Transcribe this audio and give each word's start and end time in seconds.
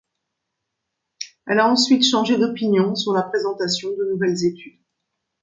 Elle 1.45 1.59
a 1.59 1.69
ensuite 1.69 2.03
changé 2.03 2.35
d'opinion 2.39 2.95
sur 2.95 3.13
la 3.13 3.21
présentation 3.21 3.89
de 3.95 4.09
nouvelle 4.11 4.43
études. 4.45 4.79